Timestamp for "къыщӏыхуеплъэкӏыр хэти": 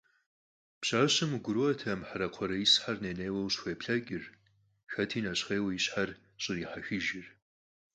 3.43-5.19